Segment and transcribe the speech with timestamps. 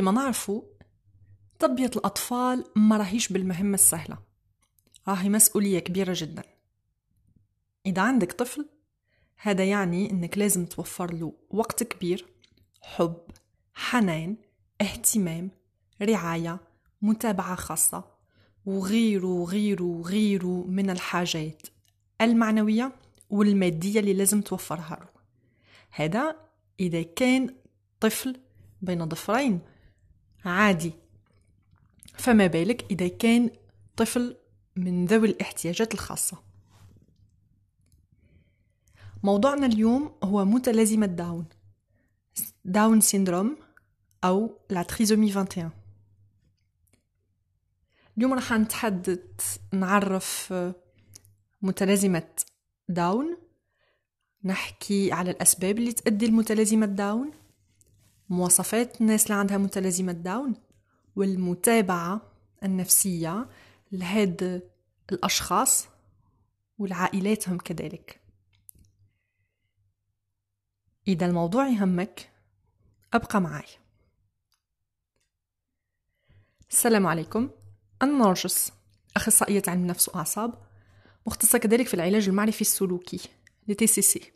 [0.00, 0.62] كما نعرفوا
[1.58, 4.18] تربية الأطفال ما راهيش بالمهمة السهلة.
[5.08, 6.42] راهي مسؤولية كبيرة جدا.
[7.86, 8.68] إذا عندك طفل
[9.36, 12.26] هذا يعني إنك لازم توفر له وقت كبير
[12.82, 13.16] حب
[13.74, 14.36] حنان
[14.80, 15.50] اهتمام
[16.02, 16.60] رعاية
[17.02, 18.04] متابعة خاصة
[18.66, 21.62] وغيره وغيره وغيره من الحاجات
[22.20, 22.92] المعنوية
[23.30, 25.20] والمادية اللي لازم توفرها له.
[25.90, 26.36] هذا
[26.80, 27.54] إذا كان
[28.00, 28.40] طفل
[28.82, 29.60] بين ظفرين
[30.44, 30.92] عادي.
[32.14, 33.50] فما بالك إذا كان
[33.96, 34.36] طفل
[34.76, 36.42] من ذوي الاحتياجات الخاصة.
[39.22, 41.46] موضوعنا اليوم هو متلازمة داون.
[42.64, 43.56] Down syndrome
[44.24, 45.70] أو la trisomie 21
[48.16, 50.54] اليوم راح نتحدث نعرف
[51.62, 52.28] متلازمة
[52.88, 53.36] داون.
[54.44, 57.30] نحكي على الأسباب اللي تؤدي لمتلازمة داون.
[58.30, 60.54] مواصفات الناس اللي عندها متلازمة داون
[61.16, 63.48] والمتابعة النفسية
[63.92, 64.70] لهاد
[65.12, 65.88] الأشخاص
[66.78, 68.20] ولعائلاتهم كذلك.
[71.08, 72.30] إذا الموضوع يهمك
[73.14, 73.68] أبقى معي
[76.70, 77.50] السلام عليكم.
[78.02, 78.72] أنا نرجس
[79.16, 80.62] أخصائية علم نفس وأعصاب
[81.26, 83.20] مختصة كذلك في العلاج المعرفي السلوكي
[83.68, 84.32] ل TCC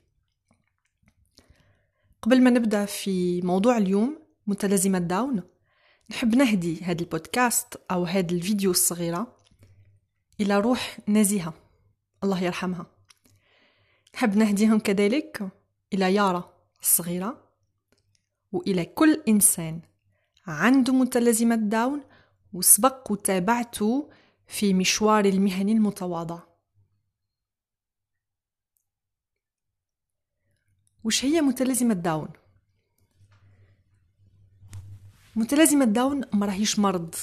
[2.25, 5.42] قبل ما نبدأ في موضوع اليوم متلازمة داون
[6.11, 9.36] نحب نهدي هذا البودكاست أو هذا الفيديو الصغيرة
[10.41, 11.55] إلى روح نزيهة
[12.25, 12.86] الله يرحمها.
[14.14, 15.48] نحب نهديهم كذلك
[15.92, 16.52] إلى يارا
[16.83, 17.41] الصغيرة
[18.52, 19.80] وإلى كل إنسان
[20.47, 22.02] عنده متلازمة داون
[22.52, 24.11] وسبق وتابعته
[24.47, 26.39] في مشوار المهني المتواضع.
[31.05, 32.28] وش هي متلازمة داون؟
[35.36, 37.14] متلازمة داون ما راهيش مرض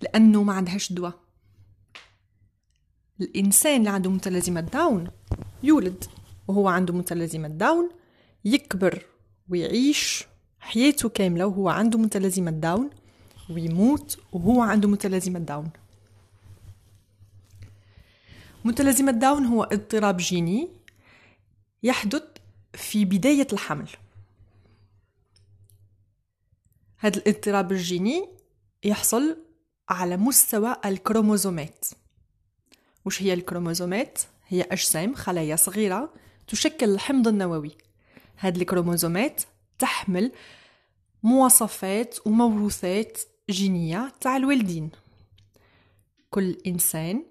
[0.00, 1.14] لأنه ما عندهاش دواء
[3.20, 5.10] الإنسان اللي عنده متلازمة داون
[5.62, 6.04] يولد
[6.48, 7.90] وهو عنده متلازمة داون
[8.44, 9.06] يكبر
[9.48, 10.24] ويعيش
[10.60, 12.90] حياته كاملة وهو عنده متلازمة داون
[13.50, 15.70] ويموت وهو عنده متلازمة داون
[18.64, 20.68] متلازمة داون هو اضطراب جيني
[21.82, 22.31] يحدث
[22.74, 23.88] في بداية الحمل.
[26.98, 28.28] هذا الاضطراب الجيني
[28.84, 29.36] يحصل
[29.88, 31.84] على مستوى الكروموزومات.
[33.04, 34.18] وش هي الكروموزومات؟
[34.48, 36.14] هي أجسام خلايا صغيرة
[36.46, 37.76] تشكل الحمض النووي.
[38.36, 39.42] هذه الكروموزومات
[39.78, 40.32] تحمل
[41.22, 43.18] مواصفات وموروثات
[43.50, 44.90] جينية تاع الوالدين.
[46.30, 47.24] كل إنسان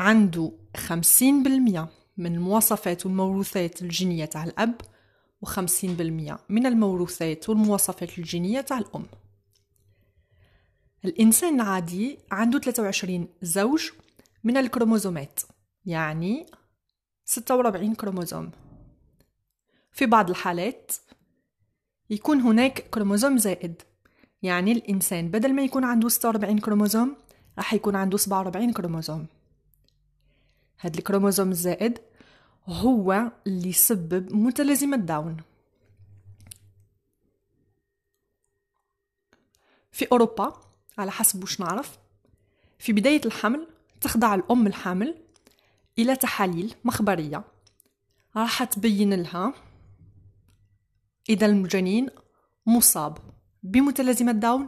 [0.00, 1.88] عنده خمسين بالمية.
[2.16, 4.80] من المواصفات والموروثات الجينية تاع الأب
[5.42, 9.06] وخمسين بالمية من الموروثات والمواصفات الجينية تاع الأم.
[11.04, 13.90] الإنسان العادي عنده 23 زوج
[14.44, 15.40] من الكروموزومات
[15.86, 16.46] يعني
[17.24, 18.50] 46 كروموزوم.
[19.92, 20.92] في بعض الحالات
[22.10, 23.82] يكون هناك كروموزوم زائد
[24.42, 27.16] يعني الإنسان بدل ما يكون عنده 46 كروموزوم
[27.58, 29.26] راح يكون عنده 47 كروموزوم.
[30.80, 31.98] هاد الكروموزوم الزائد
[32.66, 35.36] هو اللي يسبب متلازمة داون
[39.92, 40.60] في أوروبا
[40.98, 41.98] على حسب وش نعرف
[42.78, 43.68] في بداية الحمل
[44.00, 45.22] تخضع الأم الحامل
[45.98, 47.44] إلى تحاليل مخبرية.
[48.36, 49.54] راح تبين لها
[51.28, 52.08] إذا الجنين
[52.66, 53.18] مصاب
[53.62, 54.66] بمتلازمة داون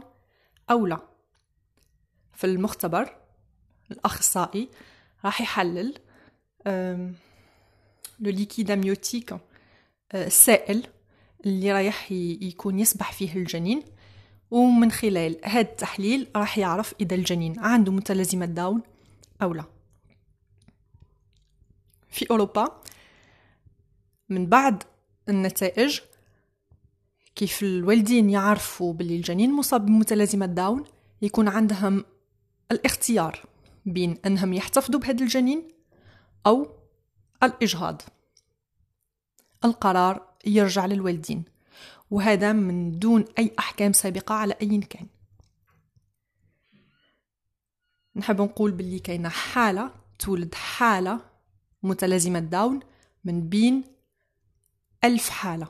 [0.71, 0.99] أو لا.
[2.33, 3.15] في المختبر
[3.91, 4.69] الأخصائي
[5.25, 5.99] راح يحلل
[8.19, 9.37] le liquide amniotique
[10.15, 10.87] السائل
[11.45, 13.83] اللي رايح يكون يسبح فيه الجنين.
[14.51, 18.81] ومن خلال هذا التحليل راح يعرف إذا الجنين عنده متلازمة داون
[19.41, 19.65] أو لا.
[22.09, 22.81] في أوروبا
[24.29, 24.83] من بعد
[25.29, 25.99] النتائج
[27.35, 30.83] كيف الوالدين يعرفوا باللي الجنين مصاب بمتلازمة داون
[31.21, 32.05] يكون عندهم
[32.71, 33.45] الاختيار
[33.85, 35.67] بين أنهم يحتفظوا بهذا الجنين
[36.47, 36.67] أو
[37.43, 38.01] الإجهاض.
[39.65, 41.43] القرار يرجع للوالدين
[42.11, 45.07] وهذا من دون أي أحكام سابقة على أي كان
[48.15, 51.19] نحب نقول باللي كاينة حالة تولد حالة
[51.83, 52.79] متلازمة داون
[53.23, 53.83] من بين
[55.03, 55.67] ألف حالة.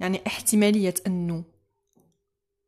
[0.00, 1.44] يعني احتمالية أنه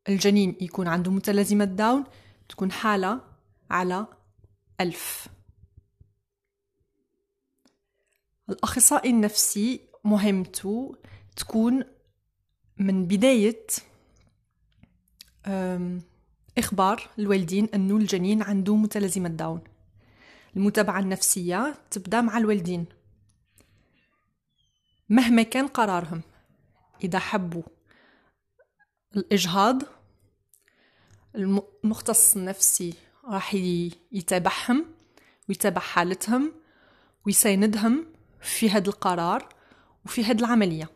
[0.08, 2.04] الجنين يكون عنده متلازمة داون
[2.48, 3.20] تكون حالة
[3.70, 4.06] على
[4.81, 5.28] ألف.
[8.50, 10.96] الأخصائي النفسي مهمته
[11.37, 11.84] تكون
[12.76, 13.67] من بداية
[16.58, 19.61] إخبار الوالدين أنه الجنين عنده متلازمة داون.
[20.56, 22.87] المتابعة النفسية تبدأ مع الوالدين.
[25.08, 26.22] مهما كان قرارهم
[27.05, 27.62] إذا حبوا
[29.17, 29.82] الإجهاض
[31.34, 32.94] المختص النفسي
[33.26, 33.55] راح
[34.12, 34.84] يتابعهم
[35.49, 36.52] ويتابع حالتهم
[37.26, 38.06] ويساندهم
[38.40, 39.49] في هذا القرار
[40.05, 40.90] وفي هذه العملية.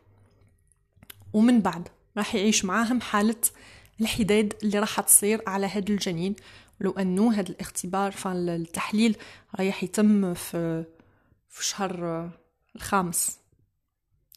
[1.32, 3.40] ومن بعد راح يعيش معاهم حالة
[4.00, 6.36] الحداد اللي راح تصير على هذا الجنين.
[6.80, 9.16] ولو أنه هذا الاختبار فالتحليل
[9.58, 10.84] رايح يتم في
[11.48, 12.30] في شهر
[12.76, 13.38] الخامس.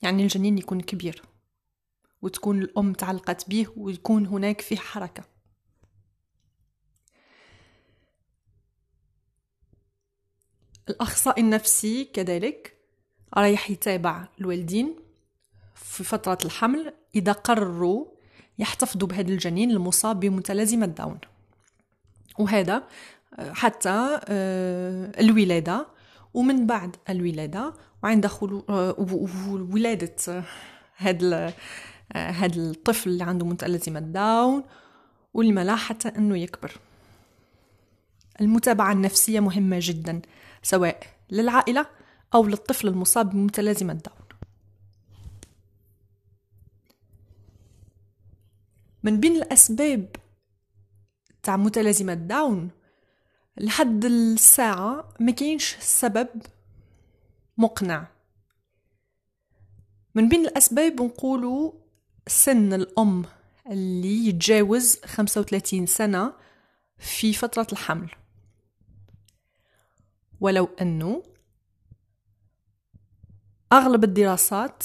[0.01, 1.21] يعني الجنين يكون كبير
[2.21, 5.32] وتكون الأم تعلقت به ويكون هناك فيه حركة.
[10.89, 12.73] الأخصائي النفسي كذلك
[13.37, 14.95] رايح يتابع الوالدين
[15.75, 16.93] في فترة الحمل.
[17.15, 18.05] إذا قرروا
[18.59, 21.19] يحتفظوا بهذا الجنين المصاب بمتلازمة داون
[22.39, 22.83] وهذا
[23.39, 25.87] آه، حتى آه، الولادة.
[26.33, 28.25] ومن بعد الولادة وعند
[28.69, 28.95] آه،
[29.71, 30.43] ولادة
[30.97, 31.53] هذا
[32.55, 34.63] الطفل اللي عنده متلازمة داون
[35.33, 36.71] والملا حتى أنه يكبر.
[38.41, 40.21] المتابعة النفسية مهمة جدا.
[40.63, 41.85] سواء للعائلة
[42.33, 44.17] أو للطفل المصاب بمتلازمة داون
[49.03, 50.15] من بين الأسباب
[51.43, 52.69] تاع متلازمة داون
[53.57, 56.27] لحد الساعة ما كاينش سبب
[57.57, 58.07] مقنع.
[60.15, 61.71] من بين الأسباب نقولوا
[62.27, 63.25] سن الأم
[63.69, 66.33] اللي يتجاوز 35 سنة
[66.97, 68.09] في فترة الحمل.
[70.43, 71.23] ولو أنه
[73.73, 74.83] أغلب الدراسات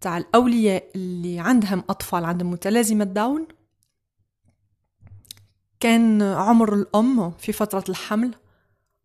[0.00, 3.48] تاع الأولياء اللي عندهم أطفال عندهم متلازمة داون
[5.80, 8.34] كان عمر الأم في فترة الحمل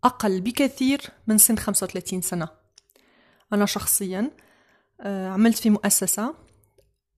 [0.04, 2.50] أقل بكثير من سن 35 سنة.
[3.54, 4.32] أنا شخصيا
[5.02, 6.36] آه، عملت في مؤسسة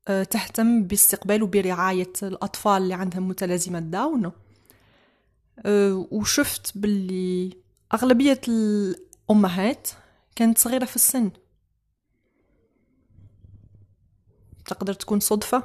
[0.08, 4.32] آه، تهتم باستقبال وبرعاية الأطفال اللي عندهم متلازمة داون
[5.66, 9.88] آه، وشفت باللي أغلبية الأمهات
[10.36, 11.32] كانت صغيرة في السن.
[14.66, 15.64] تقدر تكون صدفة.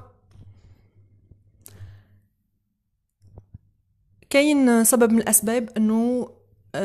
[4.31, 6.31] كاين سبب من الأسباب أنه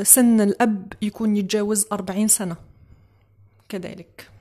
[0.04, 2.56] سن الأب يكون يتجاوز أربعين سنة.
[3.70, 4.32] كذلك.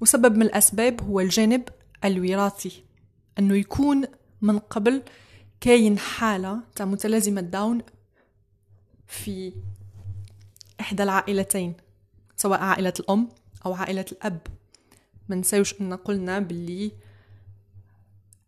[0.00, 1.68] وسبب من الأسباب هو الجانب
[2.04, 2.84] الوراثي.
[3.38, 4.04] أنه يكون
[4.42, 5.02] من قبل
[5.60, 7.82] كاين حالة تاع متلازمة داون
[9.06, 9.52] في
[10.80, 11.74] إحدى العائلتين
[12.36, 13.28] سواء عائلة الأم
[13.66, 14.40] أو عائلة الأب.
[15.28, 16.92] ما نساوش أن قلنا باللي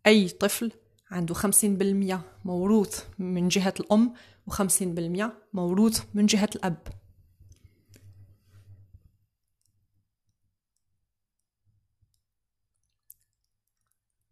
[0.07, 0.71] أي طفل
[1.11, 4.13] عنده خمسين بالمية موروث من جهة الأم
[4.47, 6.77] وخمسين بالمية موروث من جهة الأب.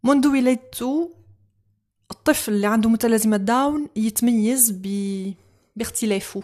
[0.03, 1.15] منذ ولادته
[2.11, 4.87] الطفل اللي عنده متلازمة داون يتميز ب...
[5.77, 6.43] باختلافه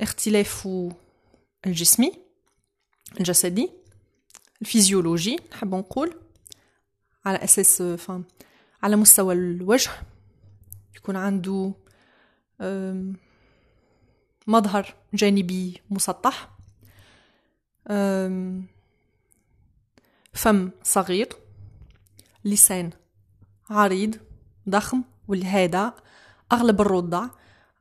[0.00, 0.92] اختلافه
[1.66, 2.12] الجسمي
[3.20, 3.70] الجسدي
[4.62, 6.20] الفيزيولوجي نحب نقول
[7.24, 8.24] على أساس فهم
[8.82, 9.90] على مستوى الوجه
[10.96, 11.74] يكون عنده
[14.46, 16.50] مظهر جانبي مسطح
[20.32, 21.28] فم صغير
[22.44, 22.90] لسان
[23.70, 24.27] عريض
[24.70, 25.94] ضخم ولهذا
[26.52, 27.28] أغلب الرضع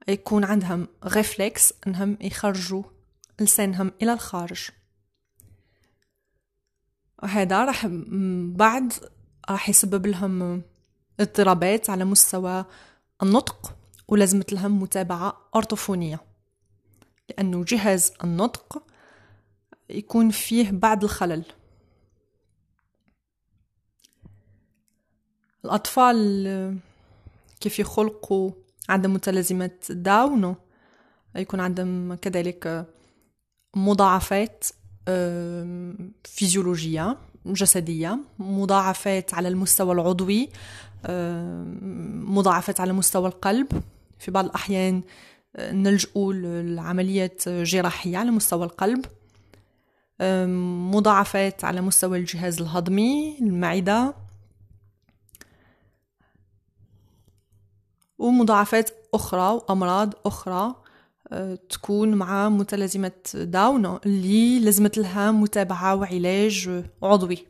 [0.07, 2.83] يكون عندهم غيفلكس إنهم يخرجوا
[3.39, 4.69] لسانهم إلى الخارج.
[7.23, 7.87] وهذا راح
[8.55, 8.93] بعد
[9.49, 10.61] راح يسبب لهم
[11.19, 12.65] اضطرابات على مستوى
[13.23, 13.75] النطق
[14.07, 16.19] ولازمت لهم متابعة أرطوفونية
[17.29, 18.83] لأنه جهاز النطق
[19.89, 21.43] يكون فيه بعض الخلل.
[25.65, 26.77] الأطفال
[27.59, 28.51] كيف يخلقوا
[28.89, 30.55] عندهم متلازمات داون
[31.35, 32.85] يكون عندهم كذلك
[33.75, 34.65] مضاعفات
[36.23, 40.49] فيزيولوجية جسدية مضاعفات على المستوى العضوي
[42.25, 43.67] مضاعفات على مستوى القلب.
[44.19, 45.01] في بعض الأحيان
[45.59, 46.33] نلجؤوا
[46.63, 49.05] لعمليات جراحية على مستوى القلب.
[50.91, 54.26] مضاعفات على مستوى الجهاز الهضمي المعدة.
[58.27, 60.75] ومضاعفات أخرى وأمراض أخرى
[61.69, 67.45] تكون مع متلازمة داون اللي لازمت لها متابعة وعلاج عضوي.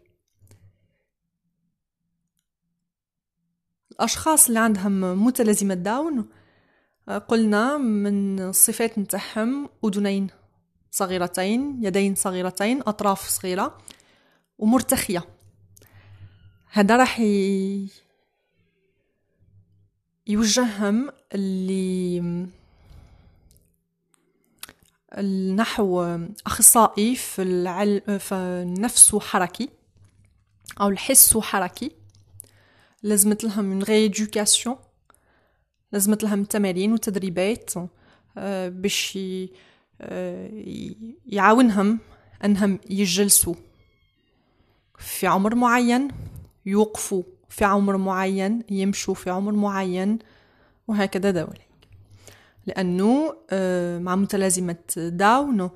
[3.92, 6.30] الأشخاص اللي عندهم متلازمة داون
[7.28, 10.28] قلنا من الصفات نتاعهم أذنين
[10.92, 13.78] صغيرتين يدين صغيرتين أطراف صغيرة
[14.58, 15.24] ومرتخية.
[16.72, 17.22] هذا راح
[20.28, 22.48] يوجههم اللي
[25.18, 28.20] النحو أخصائي في, العل...
[28.20, 29.70] في النفس وحركي
[30.82, 31.92] أو الحس وحركي
[33.04, 34.76] لازمت لهم من rééducation
[35.92, 37.74] لازمت لهم تمارين وتدريبات
[38.38, 39.20] آه، باش
[40.02, 40.50] آه،
[41.26, 42.00] يعاونهم
[42.46, 43.56] أنهم يجلسوا
[45.00, 46.08] في عمر معين
[46.66, 47.24] يوقفوا.
[47.50, 50.20] في عمر معين يمشوا في عمر معين
[50.88, 51.68] وهكذا ذلك
[52.66, 55.70] لأنه آه، مع متلازمة داون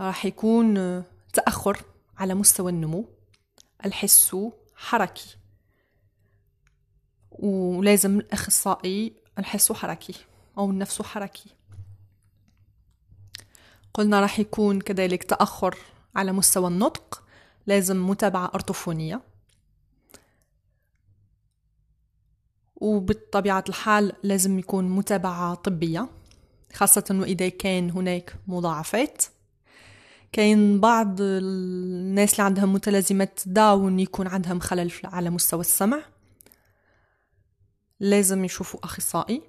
[0.00, 1.82] راح يكون تأخر
[2.18, 3.04] على مستوى النمو
[3.84, 5.36] الحسو حركي.
[7.30, 10.14] ولازم الأخصائي الحسو حركي
[10.58, 11.50] أو النفس حركي.
[13.94, 15.78] قلنا راح يكون كذلك تأخر
[16.16, 17.22] على مستوى النطق
[17.66, 19.20] لازم متابعة أرطوفونية.
[22.80, 26.08] وبطبيعة الحال لازم يكون متابعة طبية
[26.72, 29.24] خاصة وإذا كان هناك مضاعفات.
[30.32, 36.02] كاين بعض الناس اللي عندهم متلازمة داون يكون عندهم خلل على مستوى السمع.
[38.00, 39.42] لازم يشوفوا أخصائي.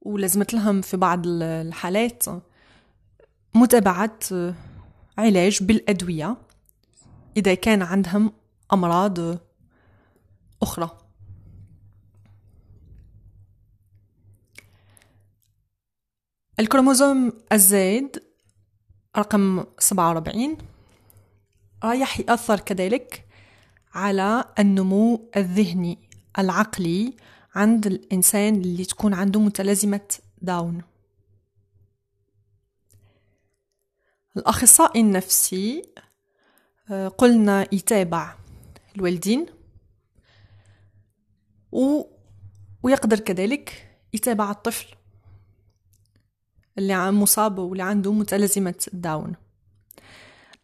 [0.00, 2.24] ولازمت لهم في بعض الحالات
[3.54, 4.18] متابعة
[5.18, 6.36] علاج بالأدوية.
[7.36, 8.32] إذا كان عندهم
[8.74, 9.18] أمراض
[10.62, 10.90] أخرى.
[16.60, 18.22] الكروموزوم الزايد
[19.16, 20.56] رقم 47
[21.84, 23.24] رايح يأثر كذلك
[23.94, 25.98] على النمو الذهني
[26.38, 27.16] العقلي
[27.54, 30.82] عند الإنسان اللي تكون عنده متلازمة داون.
[34.36, 35.82] الأخصائي النفسي
[36.90, 38.34] آه، قلنا يتابع
[38.96, 39.46] الوالدين.
[41.72, 42.02] و
[42.82, 44.94] ويقدر كذلك يتابع الطفل
[46.78, 49.34] اللي مصاب واللي عنده متلازمة داون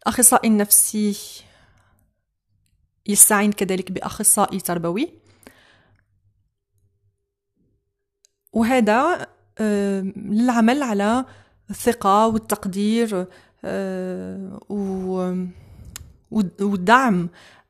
[0.01, 1.17] الأخصائي النفسي
[3.07, 5.13] يستعين كذلك بأخصائي تربوي.
[8.53, 9.27] وهذا
[10.15, 11.25] للعمل على
[11.69, 13.27] الثقة والتقدير
[16.61, 17.29] ودعم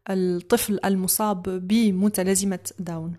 [0.10, 3.16] الطفل المصاب بمتلازمة داون.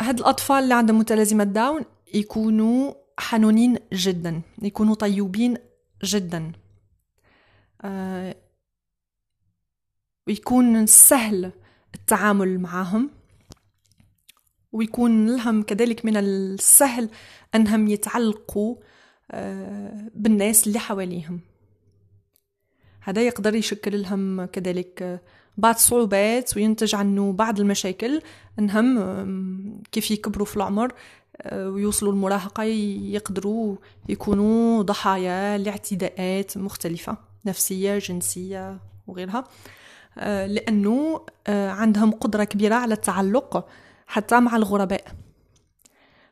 [0.00, 1.84] هاد الأطفال اللي عندهم متلازمة داون
[2.14, 5.56] يكونوا حنونين جدا يكونوا طيوبين
[6.04, 6.52] جدا.
[7.82, 8.36] آه
[10.26, 11.52] ويكون سهل
[11.94, 13.10] التعامل معهم
[14.72, 17.10] ويكون لهم كذلك من السهل
[17.54, 18.76] أنهم يتعلقوا
[19.30, 21.40] آه بالناس اللي حواليهم.
[23.04, 25.20] هذا يقدر يشكل لهم كذلك.
[25.58, 28.22] بعض الصعوبات وينتج عنه بعض المشاكل
[28.58, 30.92] انهم كيف يكبروا في العمر
[31.42, 33.76] آه، ويوصلوا المراهقة يقدروا
[34.08, 37.16] يكونوا ضحايا لاعتداءات مختلفة
[37.46, 39.44] نفسية جنسية وغيرها.
[40.18, 43.68] آه، لأنه آه، عندهم قدرة كبيرة على التعلق
[44.06, 45.04] حتى مع الغرباء.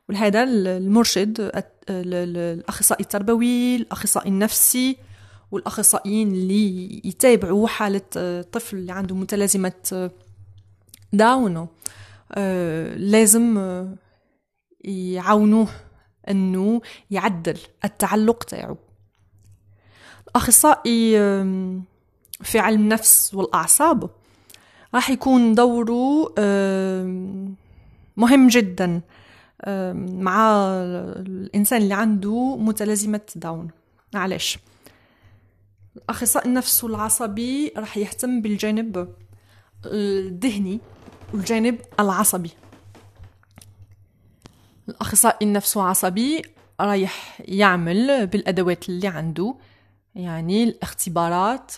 [0.08, 4.96] ولهذا المرشد الأخصائي التربوي الأخصائي النفسي
[5.50, 10.10] والأخصائيين اللي يتابعوا حالة طفل اللي عنده متلازمة
[11.12, 11.68] داون
[12.32, 13.94] آه، لازم آه،
[14.84, 15.68] يعاونوه
[16.28, 16.80] إنه
[17.10, 18.76] يعدل التعلق تاعو.
[20.28, 21.12] الأخصائي
[22.42, 24.10] في علم النفس والأعصاب
[24.94, 26.32] راح يكون دوره
[28.16, 29.00] مهم جدا
[29.96, 30.66] مع
[31.16, 33.70] الإنسان اللي عنده متلازمة داون.
[34.14, 34.58] علاش؟
[35.96, 39.14] الأخصائي النفس والعصبي راح يهتم بالجانب
[39.86, 40.80] الذهني
[41.34, 42.50] والجانب العصبي.
[44.88, 46.42] الأخصائي النفس وعصبي
[46.80, 49.54] رايح يعمل بالأدوات اللي عنده
[50.14, 51.72] يعني الاختبارات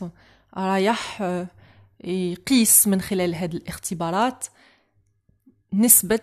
[0.56, 1.22] رايح
[2.04, 4.46] يقيس من خلال هذه الاختبارات
[5.72, 6.20] نسبة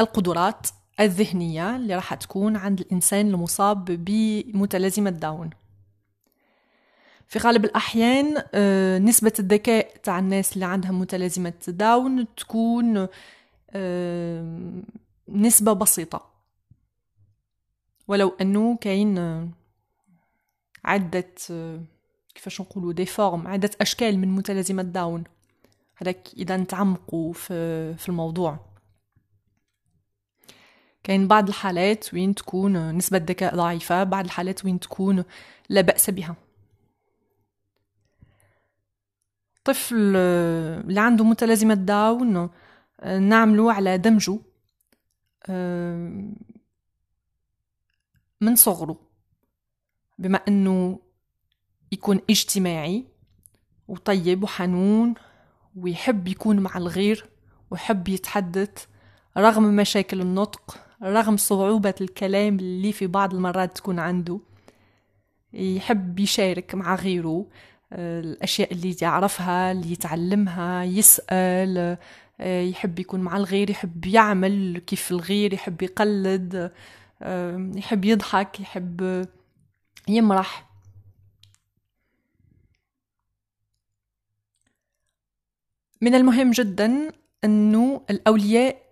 [0.00, 0.66] القدرات
[1.00, 5.50] الذهنية اللي راح تكون عند الإنسان المصاب بمتلازمة داون
[7.32, 13.08] في غالب الأحيان آه، نسبة الذكاء تاع الناس اللي عندها متلازمة داون تكون
[13.70, 14.82] آه،
[15.28, 16.30] نسبة بسيطة.
[18.08, 19.18] ولو أنه كاين
[20.84, 21.28] عدة
[22.34, 25.24] كيفاش نقولوا des formes عدة أشكال من متلازمة داون.
[25.96, 28.58] هذاك إذا نتعمقوا في, في الموضوع.
[31.04, 35.24] كاين بعض الحالات وين تكون نسبة ذكاء ضعيفة بعض الحالات وين تكون
[35.68, 36.36] لا بأس بها.
[39.64, 42.50] طفل اللي عنده متلازمة داون
[43.20, 44.38] نعملو على دمجه
[48.40, 49.00] من صغره
[50.18, 50.98] بما أنه
[51.92, 53.04] يكون اجتماعي
[53.88, 55.14] وطيب وحنون
[55.76, 57.26] ويحب يكون مع الغير
[57.70, 58.86] ويحب يتحدث
[59.38, 64.40] رغم مشاكل النطق رغم صعوبة الكلام اللي في بعض المرات تكون عنده
[65.52, 67.46] يحب يشارك مع غيره.
[67.92, 71.96] الأشياء اللي يعرفها اللي يتعلمها يسأل
[72.40, 76.72] آه، يحب يكون مع الغير يحب يعمل كيف الغير يحب يقلد
[77.22, 79.26] آه، يحب يضحك يحب
[80.08, 80.72] يمرح.
[86.00, 87.12] من المهم جدا
[87.44, 88.82] أنه الأولياء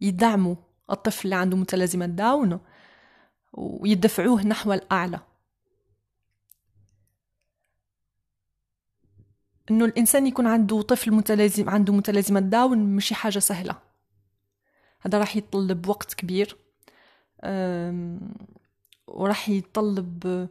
[0.00, 0.56] يدعموا
[0.90, 2.60] الطفل اللي عنده متلازمة داون
[3.52, 5.20] ويدفعوه نحو الأعلى.
[9.72, 13.76] إنه الإنسان يكون عنده طفل متلازم عنده متلازمة داون مش حاجة سهلة.
[15.00, 16.56] هذا راح يتطلب وقت كبير
[19.06, 20.48] وراح يتطلب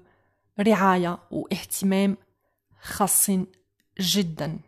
[0.59, 2.17] رعاية واهتمام
[2.81, 3.47] خاصين
[3.99, 4.59] جدا.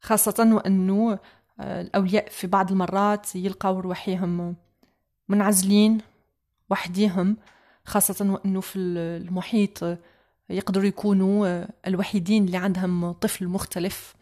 [0.00, 1.18] خاصة وأنه
[1.60, 4.56] آه، الأولياء في بعض المرات يلقاو رواحيهم
[5.28, 5.98] منعزلين
[6.70, 7.36] وحديهم
[7.84, 9.98] خاصة وأنه في المحيط
[10.50, 14.14] يقدروا يكونوا آه، الوحيدين اللي عندهم طفل مختلف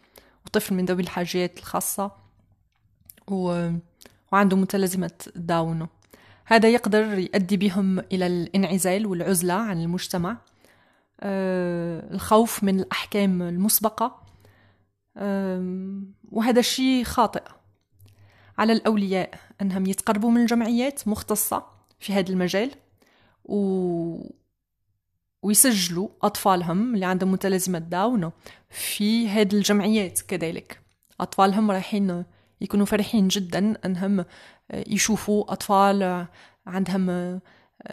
[0.45, 2.11] وطفل من ذوي الحاجات الخاصة
[3.27, 3.71] و...
[4.31, 5.87] وعنده متلازمة داون
[6.45, 10.37] هذا يقدر يؤدي بهم إلى الانعزال والعزلة عن المجتمع
[11.19, 14.29] آه، الخوف من الأحكام المسبقة
[16.31, 17.43] وهذا الشيء خاطئ.
[18.57, 21.63] على الأولياء أنهم يتقربوا من الجمعيات مختصة
[21.99, 22.71] في هذا المجال
[23.45, 24.38] و...
[25.41, 28.31] ويسجلوا أطفالهم اللي عندهم متلازمة داون
[28.69, 30.81] في هذه الجمعيات كذلك.
[31.19, 32.25] أطفالهم رايحين
[32.61, 34.25] يكونوا فرحين جدا أنهم
[34.73, 36.27] يشوفوا أطفال
[36.67, 37.39] عندهم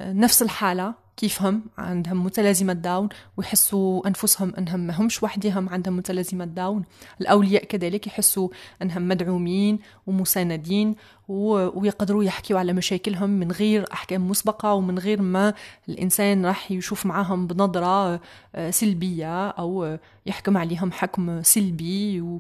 [0.01, 6.85] نفس الحالة كيفهم عندهم متلازمة داون ويحسوا أنفسهم أنهم ما همش وحدهم عندهم متلازمة داون
[7.21, 8.49] الأولياء كذلك يحسوا
[8.83, 10.95] أنهم مدعومين ومساندين
[11.29, 15.55] ويقدروا يحكيوا على مشاكلهم من غير أحكام مسبقة ومن غير ما
[15.89, 18.21] الإنسان راح يشوف معاهم بنظرة
[18.55, 22.39] آه، سلبية أو يحكم عليهم حكم سلبي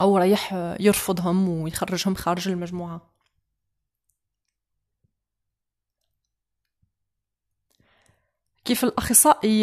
[0.00, 3.17] أو رايح يرفضهم ويخرجهم خارج المجموعة.
[8.68, 9.62] كيف الأخصائي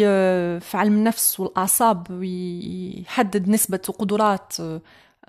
[0.60, 4.52] في علم النفس والأعصاب يحدد نسبة وقدرات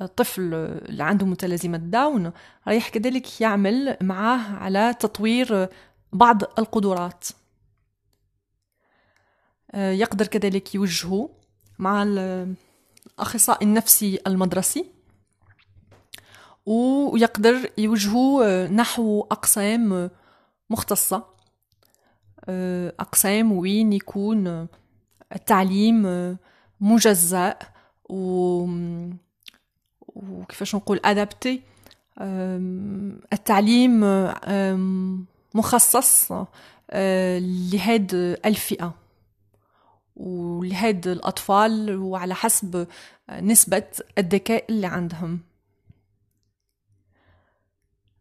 [0.02, 0.54] الطفل
[0.90, 2.32] اللي عنده متلازمة داون
[2.68, 5.70] رايح كذلك يعمل معاه على تطوير
[6.14, 7.28] بعض القدرات.
[9.76, 11.30] يقدر كذلك يوجهه
[11.80, 14.86] مع الأخصائي النفسي المدرسي.
[16.66, 20.10] ويقدر يوجهه نحو أقسام
[20.70, 21.16] مختصة.
[21.18, 21.37] آه،
[23.00, 24.68] أقسام وين يكون
[25.36, 26.38] التعليم
[26.82, 27.56] مجزأ
[28.10, 28.68] و
[30.16, 31.62] وكيفاش نقول ادابتي
[33.34, 34.00] التعليم
[35.54, 36.32] مخصص
[37.74, 38.14] لهاد
[38.46, 38.94] الفئة
[40.16, 42.88] ولهاد الأطفال وعلى حسب
[43.42, 43.84] نسبة
[44.18, 45.40] الذكاء اللي عندهم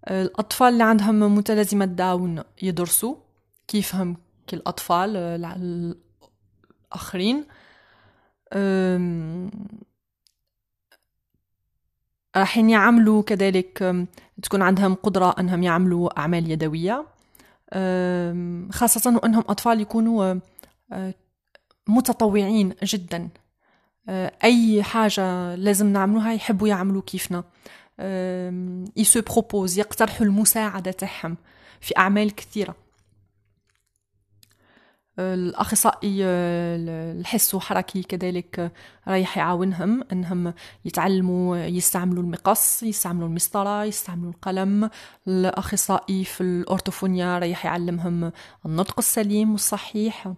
[0.08, 3.14] الأطفال اللي عندهم متلازمة داون يدرسوا
[3.68, 5.16] كيفهم كالأطفال
[6.92, 7.46] الآخرين.
[12.36, 14.06] راحين يعملوا كذلك
[14.42, 17.06] تكون عندهم قدرة أنهم يعملوا أعمال يدوية.
[18.72, 20.40] خاصة وأنهم أطفال يكونوا
[21.88, 23.28] متطوعين جدا.
[24.44, 27.44] أي حاجة لازم نعملوها يحبوا يعملوا كيفنا.
[28.96, 31.36] يسو بروبوز يقترحوا المساعدة تاعهم
[31.80, 32.85] في أعمال كثيرة.
[35.18, 38.72] الأخصائي الحس وحركي كذلك
[39.08, 44.90] رايح يعاونهم أنهم يتعلموا يستعملوا المقص يستعملوا المسطرة يستعملوا القلم.
[45.28, 48.32] الأخصائي في الأورتوفونيا رايح يعلمهم
[48.66, 50.32] النطق السليم والصحيح.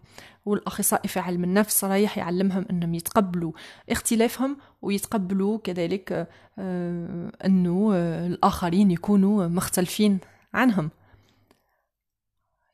[0.46, 3.52] والأخصائي في علم النفس رايح يعلمهم أنهم يتقبلوا
[3.90, 7.90] اختلافهم ويتقبلوا كذلك آه، أنه
[8.26, 10.18] الآخرين يكونوا مختلفين
[10.54, 10.90] عنهم.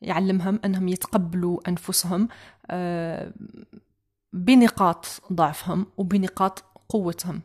[0.05, 2.29] يعلمهم أنهم يتقبلوا أنفسهم
[2.71, 3.33] آه،
[4.33, 7.43] بنقاط ضعفهم وبنقاط قوتهم.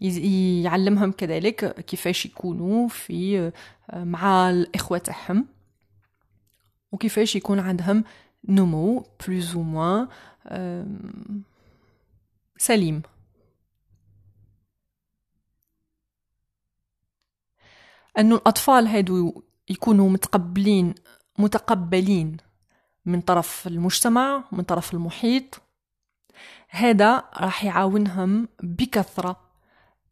[0.00, 3.52] يعلمهم كذلك كيفاش يكونوا في
[3.90, 5.46] آه، مع الإخوة تاعهم
[6.92, 8.04] وكيفاش يكون عندهم
[8.48, 10.06] نمو بلوز أو
[12.56, 13.02] سليم.
[18.18, 20.94] أنه الأطفال هادو يكونوا متقبلين
[21.38, 22.36] متقبلين
[23.06, 25.60] من طرف المجتمع من طرف المحيط.
[26.68, 29.40] هذا راح يعاونهم بكثرة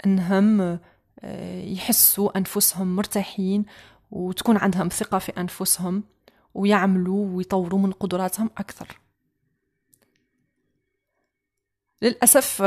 [0.06, 0.78] إنهم
[1.20, 3.64] آه، يحسوا أنفسهم مرتاحين
[4.10, 6.04] وتكون عندهم ثقة في أنفسهم
[6.54, 8.98] ويعملوا ويطوروا من قدراتهم أكثر.
[12.02, 12.62] للأسف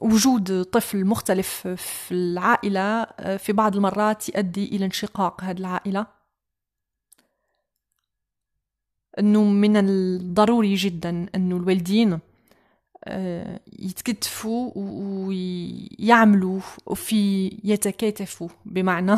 [0.00, 6.06] وجود طفل مختلف في العائلة آه، في بعض المرات يؤدي إلى انشقاق هذه العائلة.
[9.18, 12.18] أنه من الضروري جدا أنه الوالدين
[13.04, 16.60] آه، يتكتفوا ويعملوا
[16.94, 19.16] في يتكاتفوا بمعنى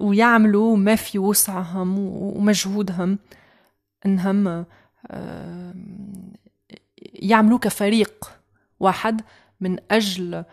[0.00, 3.18] ويعملوا ما في وسعهم ومجهودهم
[4.06, 4.64] إنهم
[7.14, 8.40] يعملوا كفريق
[8.80, 9.22] واحد
[9.60, 10.44] من أجل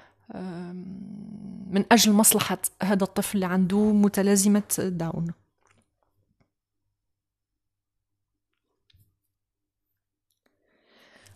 [1.70, 5.34] من أجل مصلحة هذا الطفل اللي عنده متلازمة داون.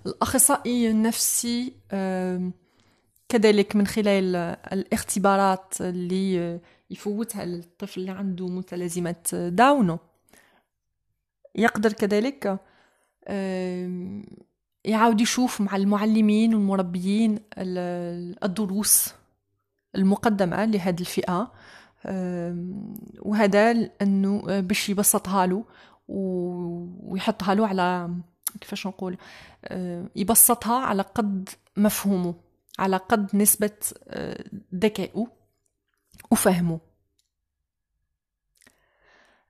[0.06, 1.74] الأخصائي النفسي
[3.30, 4.36] كذلك من خلال
[4.74, 9.98] الاختبارات اللي يفوتها الطفل اللي عنده متلازمة داون.
[11.56, 12.60] يقدر كذلك
[14.86, 17.40] يعاود يشوف مع المعلمين والمربيين
[18.44, 19.14] الدروس
[19.96, 21.52] المقدمة لهذه الفئة.
[23.20, 25.66] وهذا أنه باش يبسطها له
[26.08, 28.10] ويحطها له على
[28.62, 29.18] كيفاش نقول
[30.16, 32.36] يبسطها على قد مفهومه
[32.80, 33.78] على قد نسبة
[34.76, 35.28] ذكائه
[36.32, 36.80] وفهمه.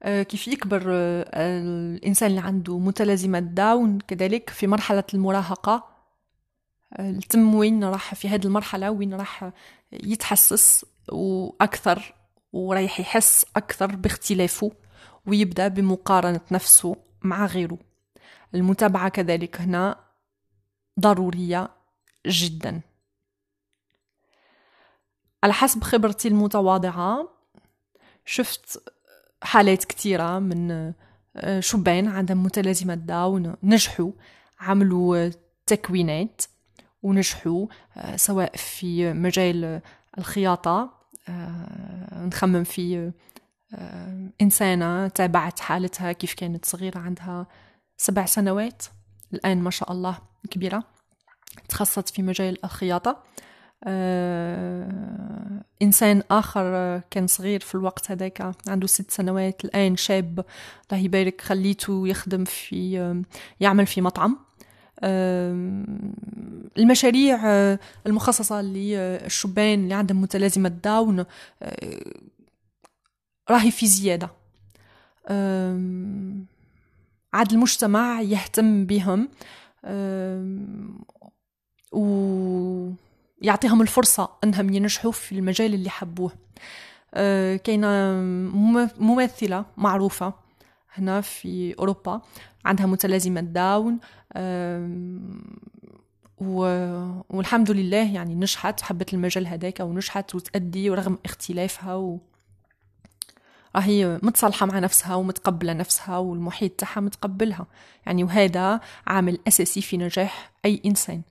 [0.03, 3.99] كيف يكبر آه، الإنسان اللي عنده متلازمة داون.
[3.99, 5.91] كذلك في مرحلة المراهقة
[6.93, 9.51] آه، تم وين راح في هذه المرحلة وين راح
[9.91, 12.15] يتحسس وأكثر
[12.53, 14.71] ورايح يحس أكثر باختلافه
[15.27, 17.77] ويبدأ بمقارنة نفسه مع غيره.
[18.55, 19.99] المتابعة كذلك هنا
[20.99, 21.69] ضرورية
[22.27, 22.81] جدا.
[25.43, 27.29] على حسب خبرتي المتواضعة
[28.25, 28.83] شفت
[29.41, 30.93] حالات كثيرة من
[31.35, 34.11] آه، شبان عندهم متلازمة داون نجحوا
[34.59, 35.29] عملوا
[35.65, 36.41] تكوينات
[37.03, 39.81] ونجحوا آه، سواء في مجال
[40.17, 40.93] الخياطة
[41.29, 43.11] آه، نخمم في
[44.41, 47.47] إنسانة تابعت حالتها كيف كانت صغيرة عندها
[47.97, 48.83] سبع سنوات
[49.33, 50.17] الآن ما شاء الله
[50.49, 50.83] كبيرة
[51.69, 53.23] تخصصت في مجال الخياطة.
[53.83, 60.45] آه، إنسان آخر كان صغير في الوقت هذاك عنده ست سنوات الآن شاب.
[60.91, 63.23] الله يبارك خليته يخدم في
[63.59, 64.37] يعمل في مطعم.
[66.77, 71.25] المشاريع آه، المخصصة للشبان اللي عندهم متلازمة داون
[71.61, 72.13] آه،
[73.49, 74.29] راهي في زيادة.
[77.33, 79.29] عاد المجتمع يهتم بهم.
[81.91, 82.91] و
[83.41, 86.31] يعطيهم الفرصة أنهم ينجحوا في المجال اللي حبوه.
[87.13, 88.13] أه كاينة
[88.99, 90.33] ممثلة معروفة
[90.93, 92.21] هنا في أوروبا
[92.65, 93.99] عندها متلازمة داون
[94.33, 95.41] أه
[97.29, 102.19] والحمد لله يعني نجحت حبت المجال هذاك ونجحت وتأدي ورغم اختلافها و...
[103.75, 107.65] راهي متصالحة مع نفسها ومتقبلة نفسها والمحيط تاعها متقبلها.
[108.05, 111.21] يعني وهذا عامل أساسي في نجاح أي إنسان.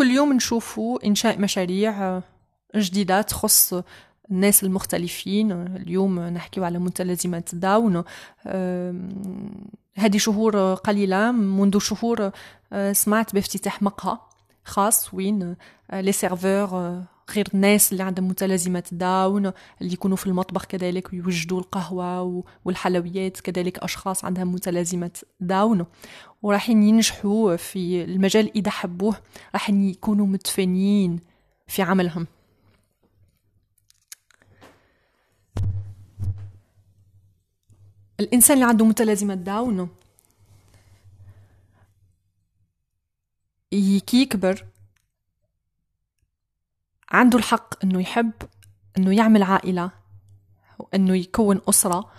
[0.00, 2.22] كل يوم نشوفوا إنشاء مشاريع آه،
[2.76, 3.74] جديدة تخص
[4.30, 5.52] الناس المختلفين.
[5.52, 8.04] اليوم نحكي على متلازمة داون
[9.96, 12.30] هذه شهور قليلة منذ شهور
[12.72, 14.18] آه، سمعت بافتتاح مقهى
[14.64, 15.56] خاص وين
[15.92, 19.46] les serveurs غير الناس اللي عندهم متلازمة داون
[19.80, 25.86] اللي يكونوا في المطبخ كذلك ويوجدوا القهوة والحلويات كذلك أشخاص عندهم متلازمة داون.
[26.42, 29.16] وراح ينجحوا في المجال إذا حبوه
[29.54, 31.20] راح يكونوا متفانين
[31.66, 32.26] في عملهم.
[38.20, 39.88] الإنسان اللي عنده متلازمة داون
[44.06, 44.64] كي يكبر
[47.12, 48.32] عنده الحق إنه يحب
[48.98, 49.90] إنه يعمل عائلة
[50.78, 52.10] وإنه يكون أسرة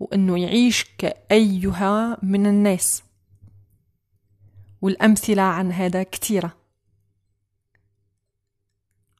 [0.00, 3.02] وإنه يعيش كأيها من الناس.
[4.82, 6.52] والأمثلة عن هذا كثيرة.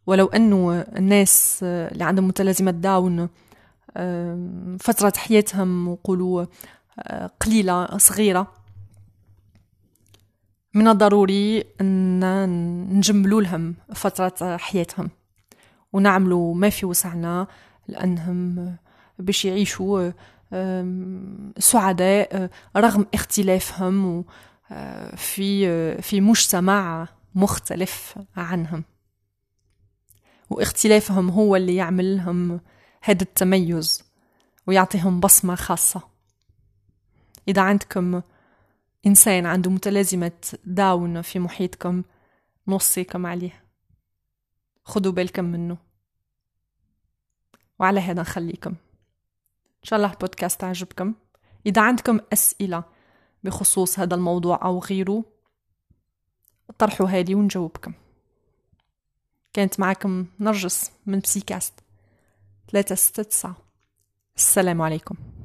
[0.07, 3.29] ولو أنه الناس اللي عندهم متلازمة داون
[4.79, 6.47] فترة حياتهم وقولوا
[6.99, 8.53] آه، قليلة صغيرة
[10.77, 12.21] من الضروري أن
[12.99, 15.11] نجملوا لهم فترة حياتهم
[15.93, 17.47] ونعملوا ما في وسعنا
[17.89, 18.77] لأنهم
[19.19, 20.11] باش يعيشوا
[21.59, 24.25] سعداء رغم اختلافهم
[25.17, 28.85] في في مجتمع مختلف عنهم.
[30.51, 32.61] واختلافهم هو اللي يعمل لهم
[33.03, 34.05] هذا التميز
[34.67, 36.03] ويعطيهم بصمة خاصة.
[37.49, 38.23] إذا عندكم
[39.07, 42.03] إنسان عنده متلازمة داون في محيطكم
[42.69, 43.65] نوصيكم عليه.
[44.85, 45.77] خدوا بالكم منه.
[47.79, 48.71] وعلى هذا نخليكم.
[48.71, 51.15] إن شاء الله البودكاست عجبكم.
[51.67, 52.85] إذا عندكم أسئلة
[53.45, 55.25] بخصوص هذا الموضوع أو غيره
[56.79, 57.93] طرحوا هالي ونجاوبكم.
[59.53, 61.75] كانت معكم نرجس من بسيكاست
[62.71, 63.57] ثلاثة ستة تسعة.
[64.37, 65.36] السلام عليكم.